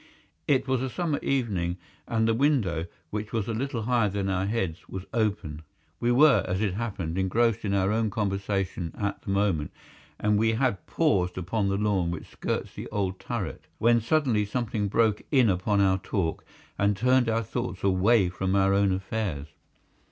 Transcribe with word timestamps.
It 0.47 0.67
was 0.67 0.81
a 0.81 0.89
summer 0.89 1.19
evening, 1.21 1.77
and 2.07 2.27
the 2.27 2.33
window, 2.33 2.87
which 3.11 3.31
was 3.31 3.47
a 3.47 3.53
little 3.53 3.83
higher 3.83 4.09
than 4.09 4.29
our 4.29 4.47
heads, 4.47 4.89
was 4.89 5.05
open. 5.13 5.61
We 5.99 6.11
were, 6.11 6.43
as 6.47 6.59
it 6.59 6.73
happened, 6.73 7.19
engrossed 7.19 7.63
in 7.63 7.75
our 7.75 7.91
own 7.91 8.09
conversation 8.09 8.95
at 8.97 9.21
the 9.21 9.29
moment 9.29 9.69
and 10.19 10.39
we 10.39 10.53
had 10.53 10.87
paused 10.87 11.37
upon 11.37 11.67
the 11.69 11.77
lawn 11.77 12.09
which 12.09 12.31
skirts 12.31 12.73
the 12.73 12.87
old 12.87 13.19
turret, 13.19 13.67
when 13.77 14.01
suddenly 14.01 14.43
something 14.43 14.87
broke 14.87 15.21
in 15.29 15.51
upon 15.51 15.79
our 15.81 15.99
talk 15.99 16.43
and 16.79 16.97
turned 16.97 17.29
our 17.29 17.43
thoughts 17.43 17.83
away 17.83 18.27
from 18.27 18.55
our 18.55 18.73
own 18.73 18.91
affairs. 18.91 19.49